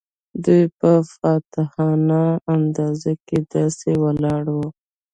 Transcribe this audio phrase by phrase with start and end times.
[0.45, 2.21] دوی په فاتحانه
[2.53, 4.67] انداز کې داسې ولاړ وو.